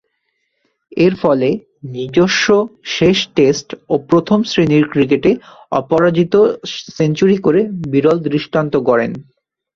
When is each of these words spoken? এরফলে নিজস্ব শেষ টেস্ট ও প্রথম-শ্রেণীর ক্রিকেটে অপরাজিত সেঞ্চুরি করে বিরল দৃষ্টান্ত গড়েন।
এরফলে 0.97 1.49
নিজস্ব 1.95 2.45
শেষ 2.95 3.17
টেস্ট 3.35 3.67
ও 3.89 3.95
প্রথম-শ্রেণীর 4.09 4.85
ক্রিকেটে 4.87 5.31
অপরাজিত 5.71 6.33
সেঞ্চুরি 6.95 7.37
করে 7.37 7.61
বিরল 7.91 8.17
দৃষ্টান্ত 8.27 8.73
গড়েন। 8.87 9.11